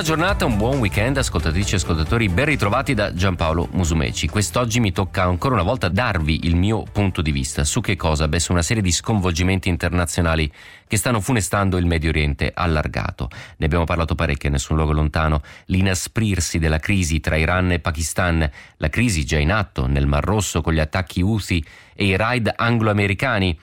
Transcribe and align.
Buona 0.00 0.16
giornata, 0.16 0.46
un 0.46 0.56
buon 0.56 0.78
weekend, 0.78 1.18
ascoltatrici 1.18 1.74
e 1.74 1.76
ascoltatori, 1.76 2.30
ben 2.30 2.46
ritrovati 2.46 2.94
da 2.94 3.12
Giampaolo 3.12 3.68
Musumeci. 3.72 4.28
Quest'oggi 4.28 4.80
mi 4.80 4.92
tocca 4.92 5.24
ancora 5.24 5.52
una 5.52 5.62
volta 5.62 5.90
darvi 5.90 6.46
il 6.46 6.56
mio 6.56 6.84
punto 6.90 7.20
di 7.20 7.30
vista 7.30 7.64
su 7.64 7.82
che 7.82 7.96
cosa? 7.96 8.26
Beh, 8.26 8.40
su 8.40 8.52
una 8.52 8.62
serie 8.62 8.82
di 8.82 8.92
sconvolgimenti 8.92 9.68
internazionali 9.68 10.50
che 10.88 10.96
stanno 10.96 11.20
funestando 11.20 11.76
il 11.76 11.84
Medio 11.84 12.08
Oriente 12.08 12.50
allargato. 12.54 13.28
Ne 13.58 13.66
abbiamo 13.66 13.84
parlato 13.84 14.14
parecchio 14.14 14.48
in 14.48 14.54
nessun 14.54 14.76
luogo 14.76 14.92
lontano. 14.92 15.42
L'inasprirsi 15.66 16.58
della 16.58 16.78
crisi 16.78 17.20
tra 17.20 17.36
Iran 17.36 17.70
e 17.72 17.78
Pakistan, 17.78 18.50
la 18.78 18.88
crisi 18.88 19.26
già 19.26 19.36
in 19.36 19.52
atto 19.52 19.86
nel 19.86 20.06
Mar 20.06 20.24
Rosso 20.24 20.62
con 20.62 20.72
gli 20.72 20.80
attacchi 20.80 21.20
Houthi 21.20 21.62
e 21.94 22.06
i 22.06 22.16
raid 22.16 22.50
anglo-americani 22.56 23.54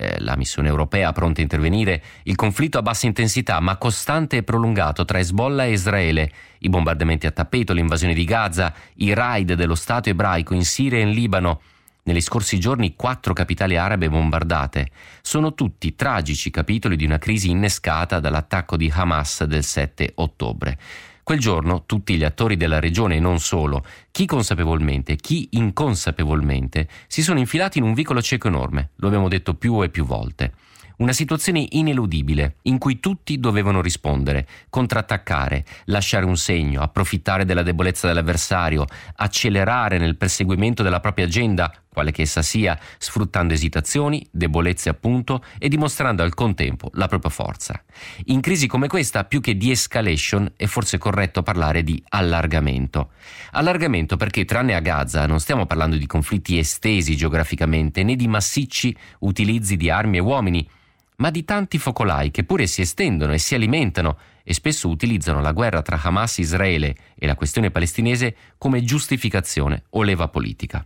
eh, 0.00 0.18
la 0.20 0.34
missione 0.34 0.68
europea 0.68 1.12
pronta 1.12 1.40
a 1.40 1.42
intervenire, 1.42 2.02
il 2.22 2.34
conflitto 2.34 2.78
a 2.78 2.82
bassa 2.82 3.04
intensità 3.04 3.60
ma 3.60 3.76
costante 3.76 4.38
e 4.38 4.42
prolungato 4.42 5.04
tra 5.04 5.18
Hezbollah 5.18 5.66
e 5.66 5.72
Israele, 5.72 6.32
i 6.60 6.70
bombardamenti 6.70 7.26
a 7.26 7.30
tappeto, 7.30 7.74
l'invasione 7.74 8.14
di 8.14 8.24
Gaza, 8.24 8.72
i 8.94 9.12
raid 9.12 9.52
dello 9.52 9.74
Stato 9.74 10.08
ebraico 10.08 10.54
in 10.54 10.64
Siria 10.64 10.98
e 10.98 11.02
in 11.02 11.10
Libano, 11.10 11.60
negli 12.04 12.22
scorsi 12.22 12.58
giorni 12.58 12.96
quattro 12.96 13.34
capitali 13.34 13.76
arabe 13.76 14.08
bombardate. 14.08 14.88
Sono 15.20 15.52
tutti 15.52 15.94
tragici 15.94 16.50
capitoli 16.50 16.96
di 16.96 17.04
una 17.04 17.18
crisi 17.18 17.50
innescata 17.50 18.20
dall'attacco 18.20 18.78
di 18.78 18.90
Hamas 18.92 19.44
del 19.44 19.64
7 19.64 20.12
ottobre. 20.14 20.78
Quel 21.30 21.42
giorno 21.42 21.84
tutti 21.86 22.16
gli 22.16 22.24
attori 22.24 22.56
della 22.56 22.80
regione 22.80 23.14
e 23.14 23.20
non 23.20 23.38
solo, 23.38 23.84
chi 24.10 24.26
consapevolmente, 24.26 25.14
chi 25.14 25.46
inconsapevolmente, 25.52 26.88
si 27.06 27.22
sono 27.22 27.38
infilati 27.38 27.78
in 27.78 27.84
un 27.84 27.94
vicolo 27.94 28.20
cieco 28.20 28.48
enorme, 28.48 28.90
lo 28.96 29.06
abbiamo 29.06 29.28
detto 29.28 29.54
più 29.54 29.80
e 29.84 29.90
più 29.90 30.04
volte. 30.04 30.54
Una 31.00 31.14
situazione 31.14 31.66
ineludibile, 31.70 32.56
in 32.64 32.76
cui 32.76 33.00
tutti 33.00 33.40
dovevano 33.40 33.80
rispondere, 33.80 34.46
contrattaccare, 34.68 35.64
lasciare 35.86 36.26
un 36.26 36.36
segno, 36.36 36.82
approfittare 36.82 37.46
della 37.46 37.62
debolezza 37.62 38.06
dell'avversario, 38.06 38.84
accelerare 39.16 39.96
nel 39.96 40.18
perseguimento 40.18 40.82
della 40.82 41.00
propria 41.00 41.24
agenda, 41.24 41.72
quale 41.90 42.10
che 42.10 42.20
essa 42.20 42.42
sia, 42.42 42.78
sfruttando 42.98 43.54
esitazioni, 43.54 44.26
debolezze 44.30 44.90
appunto 44.90 45.42
e 45.58 45.70
dimostrando 45.70 46.22
al 46.22 46.34
contempo 46.34 46.90
la 46.92 47.08
propria 47.08 47.30
forza. 47.30 47.82
In 48.26 48.42
crisi 48.42 48.66
come 48.66 48.86
questa, 48.86 49.24
più 49.24 49.40
che 49.40 49.56
di 49.56 49.70
escalation, 49.70 50.52
è 50.54 50.66
forse 50.66 50.98
corretto 50.98 51.42
parlare 51.42 51.82
di 51.82 52.02
allargamento. 52.10 53.12
Allargamento 53.52 54.18
perché 54.18 54.44
tranne 54.44 54.74
a 54.74 54.80
Gaza 54.80 55.26
non 55.26 55.40
stiamo 55.40 55.64
parlando 55.64 55.96
di 55.96 56.06
conflitti 56.06 56.58
estesi 56.58 57.16
geograficamente 57.16 58.02
né 58.02 58.16
di 58.16 58.28
massicci 58.28 58.94
utilizzi 59.20 59.78
di 59.78 59.88
armi 59.88 60.18
e 60.18 60.20
uomini, 60.20 60.68
ma 61.20 61.30
di 61.30 61.44
tanti 61.44 61.78
focolai 61.78 62.30
che 62.30 62.44
pure 62.44 62.66
si 62.66 62.80
estendono 62.80 63.32
e 63.32 63.38
si 63.38 63.54
alimentano 63.54 64.18
e 64.42 64.52
spesso 64.52 64.88
utilizzano 64.88 65.40
la 65.40 65.52
guerra 65.52 65.82
tra 65.82 66.00
Hamas 66.02 66.38
Israele 66.38 66.94
e 67.14 67.26
la 67.26 67.34
questione 67.34 67.70
palestinese 67.70 68.34
come 68.58 68.82
giustificazione 68.82 69.84
o 69.90 70.02
leva 70.02 70.28
politica. 70.28 70.84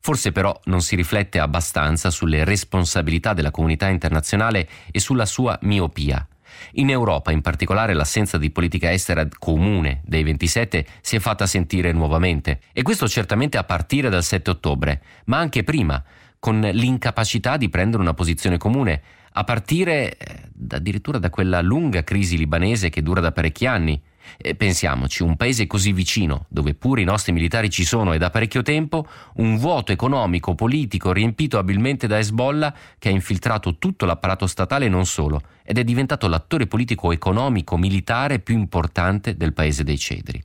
Forse 0.00 0.32
però 0.32 0.58
non 0.64 0.80
si 0.80 0.96
riflette 0.96 1.38
abbastanza 1.38 2.10
sulle 2.10 2.44
responsabilità 2.44 3.34
della 3.34 3.52
comunità 3.52 3.88
internazionale 3.88 4.68
e 4.90 4.98
sulla 4.98 5.26
sua 5.26 5.56
miopia. 5.62 6.26
In 6.72 6.90
Europa, 6.90 7.30
in 7.30 7.40
particolare, 7.40 7.94
l'assenza 7.94 8.38
di 8.38 8.50
politica 8.50 8.92
estera 8.92 9.26
comune 9.38 10.00
dei 10.04 10.22
27 10.22 10.86
si 11.00 11.16
è 11.16 11.18
fatta 11.18 11.46
sentire 11.46 11.92
nuovamente, 11.92 12.60
e 12.72 12.82
questo 12.82 13.08
certamente 13.08 13.58
a 13.58 13.64
partire 13.64 14.10
dal 14.10 14.24
7 14.24 14.50
ottobre, 14.50 15.02
ma 15.26 15.38
anche 15.38 15.64
prima, 15.64 16.02
con 16.38 16.60
l'incapacità 16.60 17.56
di 17.56 17.68
prendere 17.68 18.02
una 18.02 18.14
posizione 18.14 18.58
comune, 18.58 19.02
a 19.32 19.44
partire 19.44 20.16
eh, 20.16 20.48
addirittura 20.70 21.18
da 21.18 21.30
quella 21.30 21.60
lunga 21.60 22.04
crisi 22.04 22.36
libanese 22.36 22.90
che 22.90 23.02
dura 23.02 23.20
da 23.20 23.32
parecchi 23.32 23.66
anni. 23.66 24.00
E 24.36 24.54
pensiamoci, 24.54 25.24
un 25.24 25.36
paese 25.36 25.66
così 25.66 25.92
vicino, 25.92 26.46
dove 26.48 26.74
pure 26.74 27.00
i 27.00 27.04
nostri 27.04 27.32
militari 27.32 27.68
ci 27.68 27.84
sono 27.84 28.12
e 28.12 28.18
da 28.18 28.30
parecchio 28.30 28.62
tempo, 28.62 29.06
un 29.36 29.58
vuoto 29.58 29.90
economico, 29.90 30.54
politico 30.54 31.12
riempito 31.12 31.58
abilmente 31.58 32.06
da 32.06 32.18
Hezbollah 32.18 32.74
che 32.98 33.08
ha 33.08 33.12
infiltrato 33.12 33.78
tutto 33.78 34.06
l'apparato 34.06 34.46
statale 34.46 34.86
e 34.86 34.88
non 34.88 35.06
solo, 35.06 35.42
ed 35.64 35.76
è 35.76 35.84
diventato 35.84 36.28
l'attore 36.28 36.66
politico, 36.66 37.10
economico, 37.12 37.76
militare 37.76 38.38
più 38.38 38.56
importante 38.56 39.36
del 39.36 39.52
paese 39.52 39.82
dei 39.82 39.98
cedri. 39.98 40.40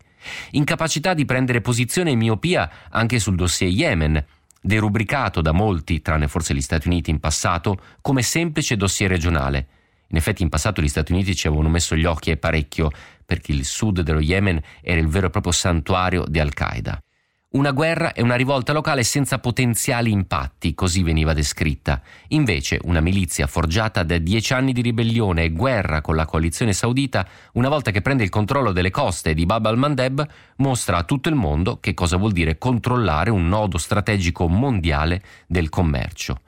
Incapacità 0.52 1.14
di 1.14 1.26
prendere 1.26 1.62
posizione 1.62 2.12
e 2.12 2.16
miopia 2.16 2.70
anche 2.90 3.20
sul 3.20 3.36
dossier 3.36 3.70
Yemen, 3.70 4.26
derubricato 4.68 5.42
da 5.42 5.54
molti, 5.54 6.02
tranne 6.02 6.28
forse 6.28 6.54
gli 6.54 6.62
Stati 6.62 6.88
Uniti 6.88 7.10
in 7.10 7.20
passato, 7.20 7.80
come 8.02 8.22
semplice 8.22 8.76
dossier 8.76 9.10
regionale. 9.10 9.68
In 10.10 10.18
effetti 10.18 10.44
in 10.44 10.50
passato 10.50 10.82
gli 10.82 10.90
Stati 10.90 11.14
Uniti 11.14 11.36
ci 11.36 11.48
avevano 11.48 11.70
messo 11.70 11.96
gli 11.96 12.06
occhi 12.06 12.32
e 12.32 12.38
parecchio, 12.38 12.92
perché 13.26 13.54
il 13.54 13.66
sud 13.66 14.02
dello 14.02 14.20
Yemen 14.20 14.62
era 14.82 15.00
il 15.00 15.08
vero 15.08 15.28
e 15.28 15.30
proprio 15.30 15.54
santuario 15.54 16.26
di 16.28 16.40
Al-Qaeda. 16.40 17.02
Una 17.50 17.72
guerra 17.72 18.12
e 18.12 18.22
una 18.22 18.36
rivolta 18.36 18.74
locale 18.74 19.04
senza 19.04 19.40
potenziali 19.40 20.12
impatti, 20.12 20.76
così 20.76 21.02
veniva 21.02 21.32
descritta. 21.32 22.02
Invece, 22.30 22.78
una 22.84 23.00
milizia 23.00 23.48
forgiata 23.48 24.04
da 24.04 24.18
dieci 24.18 24.52
anni 24.52 24.74
di 24.74 24.82
ribellione 24.82 25.44
e 25.44 25.52
guerra 25.52 26.02
con 26.02 26.18
la 26.18 26.26
coalizione 26.26 26.74
saudita, 26.74 27.26
una 27.54 27.70
volta 27.70 27.92
che 27.92 28.02
prende 28.02 28.26
il 28.26 28.30
controllo 28.30 28.74
delle 28.74 28.92
coste 28.92 29.34
di 29.34 29.46
Bab 29.46 29.66
al-Mandeb, 29.66 30.28
mostra 30.58 30.98
a 30.98 31.04
tutto 31.04 31.30
il 31.30 31.36
mondo 31.36 31.80
che 31.80 31.94
cosa 31.94 32.18
vuol 32.18 32.34
dire 32.34 32.58
controllare 32.58 33.30
un 33.30 33.48
nodo 33.48 33.78
strategico 33.78 34.50
mondiale 34.50 35.24
del 35.48 35.70
commercio. 35.70 36.42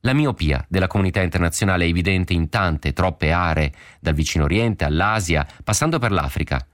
La 0.00 0.14
miopia 0.14 0.64
della 0.68 0.88
comunità 0.88 1.22
internazionale 1.22 1.84
è 1.84 1.88
evidente 1.88 2.32
in 2.32 2.48
tante, 2.48 2.92
troppe 2.92 3.30
aree, 3.30 3.72
dal 4.00 4.14
vicino 4.14 4.44
Oriente 4.44 4.84
all'Asia, 4.84 5.46
passando 5.62 6.00
per 6.00 6.10
l'Africa. 6.10 6.66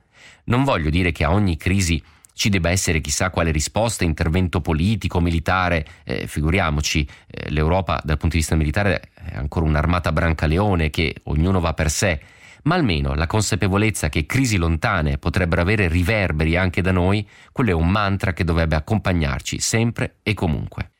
Non 0.44 0.64
voglio 0.64 0.88
dire 0.88 1.12
che 1.12 1.24
a 1.24 1.32
ogni 1.32 1.58
crisi 1.58 2.02
ci 2.36 2.50
debba 2.50 2.68
essere 2.68 3.00
chissà 3.00 3.30
quale 3.30 3.50
risposta, 3.50 4.04
intervento 4.04 4.60
politico, 4.60 5.20
militare, 5.20 5.86
eh, 6.04 6.26
figuriamoci, 6.26 7.08
eh, 7.26 7.50
l'Europa 7.50 7.98
dal 8.04 8.18
punto 8.18 8.34
di 8.34 8.42
vista 8.42 8.54
militare 8.56 9.08
è 9.14 9.36
ancora 9.36 9.64
un'armata 9.64 10.12
brancaleone 10.12 10.90
che 10.90 11.16
ognuno 11.24 11.60
va 11.60 11.72
per 11.72 11.90
sé, 11.90 12.20
ma 12.64 12.74
almeno 12.74 13.14
la 13.14 13.26
consapevolezza 13.26 14.10
che 14.10 14.26
crisi 14.26 14.58
lontane 14.58 15.16
potrebbero 15.16 15.62
avere 15.62 15.88
riverberi 15.88 16.58
anche 16.58 16.82
da 16.82 16.92
noi, 16.92 17.26
quello 17.52 17.70
è 17.70 17.74
un 17.74 17.88
mantra 17.88 18.34
che 18.34 18.44
dovrebbe 18.44 18.76
accompagnarci 18.76 19.58
sempre 19.58 20.16
e 20.22 20.34
comunque. 20.34 20.90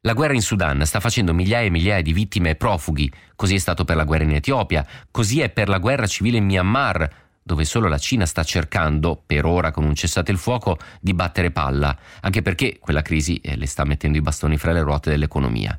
La 0.00 0.14
guerra 0.14 0.34
in 0.34 0.42
Sudan 0.42 0.84
sta 0.84 0.98
facendo 0.98 1.32
migliaia 1.32 1.68
e 1.68 1.70
migliaia 1.70 2.02
di 2.02 2.12
vittime 2.12 2.50
e 2.50 2.56
profughi, 2.56 3.08
così 3.36 3.54
è 3.54 3.58
stato 3.58 3.84
per 3.84 3.94
la 3.94 4.02
guerra 4.02 4.24
in 4.24 4.34
Etiopia, 4.34 4.84
così 5.12 5.40
è 5.40 5.48
per 5.48 5.68
la 5.68 5.78
guerra 5.78 6.08
civile 6.08 6.38
in 6.38 6.44
Myanmar, 6.44 7.08
dove 7.42 7.64
solo 7.64 7.88
la 7.88 7.98
Cina 7.98 8.26
sta 8.26 8.44
cercando, 8.44 9.20
per 9.24 9.44
ora 9.44 9.70
con 9.70 9.84
un 9.84 9.94
cessate 9.94 10.30
il 10.30 10.38
fuoco, 10.38 10.78
di 11.00 11.12
battere 11.14 11.50
palla, 11.50 11.96
anche 12.20 12.42
perché 12.42 12.78
quella 12.78 13.02
crisi 13.02 13.36
eh, 13.38 13.56
le 13.56 13.66
sta 13.66 13.84
mettendo 13.84 14.18
i 14.18 14.22
bastoni 14.22 14.56
fra 14.56 14.72
le 14.72 14.82
ruote 14.82 15.10
dell'economia. 15.10 15.78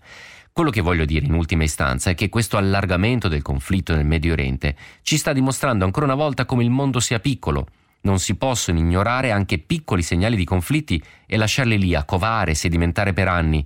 Quello 0.51 0.69
che 0.69 0.81
voglio 0.81 1.05
dire 1.05 1.25
in 1.25 1.33
ultima 1.33 1.63
istanza 1.63 2.11
è 2.11 2.15
che 2.15 2.29
questo 2.29 2.57
allargamento 2.57 3.27
del 3.27 3.41
conflitto 3.41 3.95
nel 3.95 4.05
Medio 4.05 4.33
Oriente 4.33 4.75
ci 5.01 5.17
sta 5.17 5.33
dimostrando 5.33 5.83
ancora 5.83 6.05
una 6.05 6.15
volta 6.15 6.45
come 6.45 6.63
il 6.63 6.69
mondo 6.69 6.99
sia 6.99 7.19
piccolo. 7.19 7.67
Non 8.01 8.19
si 8.19 8.35
possono 8.35 8.77
ignorare 8.77 9.31
anche 9.31 9.57
piccoli 9.57 10.03
segnali 10.03 10.35
di 10.35 10.43
conflitti 10.43 11.01
e 11.25 11.37
lasciarli 11.37 11.79
lì 11.79 11.95
a 11.95 12.03
covare 12.03 12.53
sedimentare 12.53 13.13
per 13.13 13.29
anni, 13.29 13.65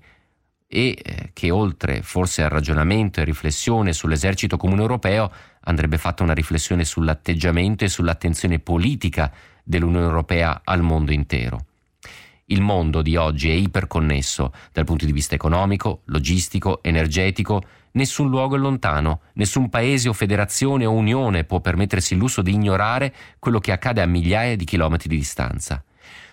e 0.67 0.97
eh, 1.01 1.29
che 1.33 1.49
oltre 1.49 2.01
forse 2.01 2.43
al 2.43 2.49
ragionamento 2.49 3.21
e 3.21 3.23
riflessione 3.23 3.93
sull'esercito 3.93 4.57
comune 4.57 4.81
europeo 4.81 5.31
andrebbe 5.67 5.97
fatta 5.97 6.23
una 6.23 6.33
riflessione 6.33 6.83
sull'atteggiamento 6.83 7.83
e 7.83 7.89
sull'attenzione 7.89 8.59
politica 8.59 9.31
dell'Unione 9.63 10.05
Europea 10.05 10.61
al 10.63 10.81
mondo 10.81 11.11
intero. 11.11 11.65
Il 12.45 12.61
mondo 12.61 13.01
di 13.01 13.17
oggi 13.17 13.49
è 13.49 13.53
iperconnesso 13.53 14.53
dal 14.71 14.85
punto 14.85 15.05
di 15.05 15.11
vista 15.11 15.35
economico, 15.35 16.01
logistico, 16.05 16.81
energetico, 16.81 17.61
nessun 17.91 18.29
luogo 18.29 18.55
è 18.55 18.59
lontano, 18.59 19.21
nessun 19.33 19.67
paese 19.67 20.07
o 20.07 20.13
federazione 20.13 20.85
o 20.85 20.93
unione 20.93 21.43
può 21.43 21.59
permettersi 21.59 22.13
il 22.13 22.19
lusso 22.19 22.41
di 22.41 22.53
ignorare 22.53 23.13
quello 23.37 23.59
che 23.59 23.73
accade 23.73 24.01
a 24.01 24.05
migliaia 24.05 24.55
di 24.55 24.63
chilometri 24.63 25.09
di 25.09 25.17
distanza. 25.17 25.83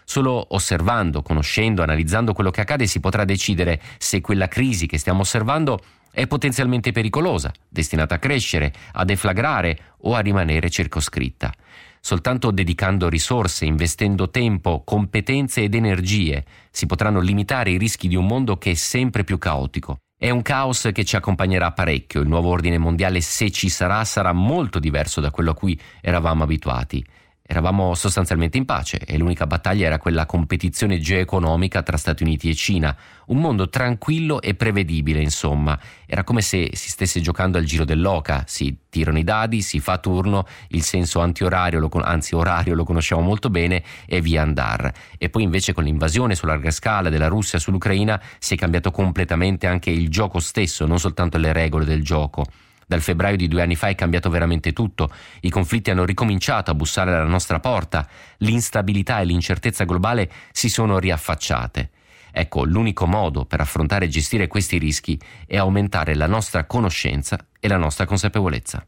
Solo 0.04 0.54
osservando, 0.54 1.22
conoscendo, 1.22 1.82
analizzando 1.82 2.32
quello 2.32 2.50
che 2.50 2.60
accade 2.60 2.86
si 2.86 3.00
potrà 3.00 3.24
decidere 3.24 3.80
se 3.98 4.20
quella 4.20 4.46
crisi 4.46 4.86
che 4.86 4.98
stiamo 4.98 5.22
osservando 5.22 5.80
è 6.14 6.28
potenzialmente 6.28 6.92
pericolosa, 6.92 7.52
destinata 7.68 8.14
a 8.14 8.18
crescere, 8.18 8.72
a 8.92 9.04
deflagrare 9.04 9.78
o 10.02 10.14
a 10.14 10.20
rimanere 10.20 10.70
circoscritta. 10.70 11.52
Soltanto 12.00 12.52
dedicando 12.52 13.08
risorse, 13.08 13.64
investendo 13.64 14.30
tempo, 14.30 14.82
competenze 14.84 15.62
ed 15.62 15.74
energie 15.74 16.44
si 16.70 16.86
potranno 16.86 17.20
limitare 17.20 17.70
i 17.70 17.78
rischi 17.78 18.06
di 18.06 18.14
un 18.14 18.26
mondo 18.26 18.58
che 18.58 18.72
è 18.72 18.74
sempre 18.74 19.24
più 19.24 19.38
caotico. 19.38 19.98
È 20.16 20.30
un 20.30 20.42
caos 20.42 20.90
che 20.92 21.04
ci 21.04 21.16
accompagnerà 21.16 21.72
parecchio. 21.72 22.20
Il 22.20 22.28
nuovo 22.28 22.50
ordine 22.50 22.78
mondiale, 22.78 23.20
se 23.20 23.50
ci 23.50 23.68
sarà, 23.68 24.04
sarà 24.04 24.32
molto 24.32 24.78
diverso 24.78 25.20
da 25.20 25.30
quello 25.30 25.50
a 25.50 25.54
cui 25.54 25.78
eravamo 26.00 26.44
abituati 26.44 27.04
Eravamo 27.46 27.94
sostanzialmente 27.94 28.56
in 28.56 28.64
pace 28.64 28.96
e 29.04 29.18
l'unica 29.18 29.46
battaglia 29.46 29.84
era 29.84 29.98
quella 29.98 30.24
competizione 30.24 30.98
geoeconomica 30.98 31.82
tra 31.82 31.98
Stati 31.98 32.22
Uniti 32.22 32.48
e 32.48 32.54
Cina. 32.54 32.96
Un 33.26 33.36
mondo 33.36 33.68
tranquillo 33.68 34.40
e 34.40 34.54
prevedibile, 34.54 35.20
insomma. 35.20 35.78
Era 36.06 36.24
come 36.24 36.40
se 36.40 36.70
si 36.72 36.88
stesse 36.88 37.20
giocando 37.20 37.58
al 37.58 37.64
giro 37.64 37.84
dell'oca. 37.84 38.44
Si 38.46 38.74
tirano 38.88 39.18
i 39.18 39.24
dadi, 39.24 39.60
si 39.60 39.78
fa 39.78 39.98
turno, 39.98 40.46
il 40.68 40.82
senso 40.84 41.20
antiorario, 41.20 41.80
lo, 41.80 41.90
anzi 42.02 42.34
orario, 42.34 42.74
lo 42.74 42.84
conosciamo 42.84 43.20
molto 43.20 43.50
bene 43.50 43.82
e 44.06 44.22
via 44.22 44.40
andar. 44.40 44.90
E 45.18 45.28
poi 45.28 45.42
invece 45.42 45.74
con 45.74 45.84
l'invasione 45.84 46.34
su 46.34 46.46
larga 46.46 46.70
scala 46.70 47.10
della 47.10 47.28
Russia 47.28 47.58
sull'Ucraina 47.58 48.18
si 48.38 48.54
è 48.54 48.56
cambiato 48.56 48.90
completamente 48.90 49.66
anche 49.66 49.90
il 49.90 50.08
gioco 50.08 50.40
stesso, 50.40 50.86
non 50.86 50.98
soltanto 50.98 51.36
le 51.36 51.52
regole 51.52 51.84
del 51.84 52.02
gioco. 52.02 52.46
Dal 52.86 53.00
febbraio 53.00 53.36
di 53.36 53.48
due 53.48 53.62
anni 53.62 53.76
fa 53.76 53.88
è 53.88 53.94
cambiato 53.94 54.30
veramente 54.30 54.72
tutto, 54.72 55.10
i 55.40 55.50
conflitti 55.50 55.90
hanno 55.90 56.04
ricominciato 56.04 56.70
a 56.70 56.74
bussare 56.74 57.14
alla 57.14 57.24
nostra 57.28 57.60
porta, 57.60 58.08
l'instabilità 58.38 59.20
e 59.20 59.24
l'incertezza 59.24 59.84
globale 59.84 60.30
si 60.52 60.68
sono 60.68 60.98
riaffacciate. 60.98 61.90
Ecco, 62.36 62.64
l'unico 62.64 63.06
modo 63.06 63.44
per 63.44 63.60
affrontare 63.60 64.06
e 64.06 64.08
gestire 64.08 64.48
questi 64.48 64.78
rischi 64.78 65.20
è 65.46 65.56
aumentare 65.56 66.14
la 66.14 66.26
nostra 66.26 66.64
conoscenza 66.64 67.38
e 67.60 67.68
la 67.68 67.76
nostra 67.76 68.06
consapevolezza. 68.06 68.84